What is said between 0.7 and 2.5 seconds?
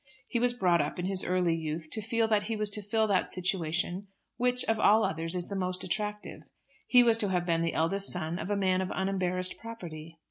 up in his early youth to feel that